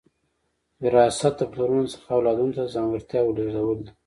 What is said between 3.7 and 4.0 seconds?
دي